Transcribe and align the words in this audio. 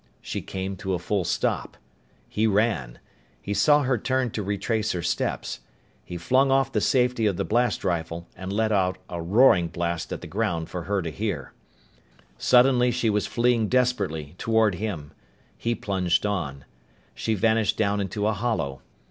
She 0.23 0.41
came 0.41 0.75
to 0.77 0.95
a 0.95 0.97
full 0.97 1.23
stop. 1.23 1.77
He 2.27 2.47
ran. 2.47 2.97
He 3.39 3.53
saw 3.53 3.83
her 3.83 3.99
turn 3.99 4.31
to 4.31 4.41
retrace 4.41 4.93
her 4.93 5.03
steps. 5.03 5.59
He 6.03 6.17
flung 6.17 6.49
off 6.49 6.71
the 6.71 6.81
safety 6.81 7.27
of 7.27 7.37
the 7.37 7.45
blast 7.45 7.83
rifle 7.83 8.27
and 8.35 8.51
let 8.51 8.71
off 8.71 8.95
a 9.11 9.21
roaring 9.21 9.67
blast 9.67 10.11
at 10.11 10.21
the 10.21 10.25
ground 10.25 10.71
for 10.71 10.85
her 10.85 11.03
to 11.03 11.11
hear. 11.11 11.53
Suddenly 12.39 12.89
she 12.89 13.11
was 13.11 13.27
fleeing 13.27 13.67
desperately, 13.69 14.33
toward 14.39 14.73
him. 14.73 15.11
He 15.55 15.75
plunged 15.75 16.25
on. 16.25 16.65
She 17.13 17.35
vanished 17.35 17.77
down 17.77 18.01
into 18.01 18.25
a 18.25 18.33
hollow. 18.33 18.81